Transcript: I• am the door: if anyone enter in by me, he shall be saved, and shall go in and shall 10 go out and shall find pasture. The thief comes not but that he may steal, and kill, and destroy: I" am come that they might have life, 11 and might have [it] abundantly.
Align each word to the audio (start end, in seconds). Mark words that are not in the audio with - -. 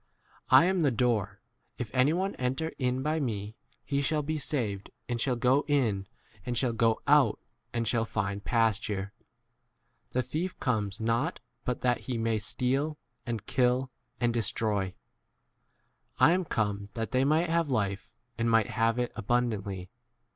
I• 0.49 0.65
am 0.67 0.81
the 0.81 0.89
door: 0.89 1.41
if 1.77 1.91
anyone 1.93 2.33
enter 2.37 2.69
in 2.79 3.03
by 3.03 3.19
me, 3.19 3.55
he 3.85 4.01
shall 4.01 4.23
be 4.23 4.39
saved, 4.39 4.89
and 5.07 5.21
shall 5.21 5.35
go 5.35 5.63
in 5.67 6.07
and 6.43 6.57
shall 6.57 6.71
10 6.71 6.77
go 6.77 6.99
out 7.05 7.37
and 7.71 7.87
shall 7.87 8.05
find 8.05 8.43
pasture. 8.43 9.13
The 10.09 10.23
thief 10.23 10.59
comes 10.59 10.99
not 10.99 11.39
but 11.65 11.81
that 11.81 11.99
he 12.09 12.17
may 12.17 12.39
steal, 12.39 12.97
and 13.27 13.45
kill, 13.45 13.91
and 14.19 14.33
destroy: 14.33 14.95
I" 16.19 16.31
am 16.31 16.45
come 16.45 16.89
that 16.95 17.11
they 17.11 17.23
might 17.23 17.51
have 17.51 17.69
life, 17.69 18.09
11 18.39 18.39
and 18.39 18.49
might 18.49 18.67
have 18.71 18.97
[it] 18.97 19.11
abundantly. 19.15 19.91